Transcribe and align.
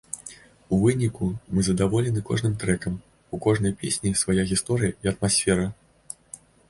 У 0.75 0.77
выніку 0.83 1.27
мы 1.57 1.65
задаволены 1.67 2.23
кожным 2.29 2.55
трэкам, 2.63 2.95
у 3.39 3.41
кожнай 3.47 3.75
песні 3.83 4.17
свая 4.23 4.43
гісторыя 4.53 4.91
і 5.03 5.13
атмасфера. 5.13 5.67